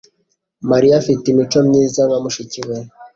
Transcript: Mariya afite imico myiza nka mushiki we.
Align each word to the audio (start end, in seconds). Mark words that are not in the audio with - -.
Mariya 0.71 0.93
afite 1.01 1.23
imico 1.27 1.57
myiza 1.67 2.01
nka 2.07 2.17
mushiki 2.23 2.59
we. 2.67 2.77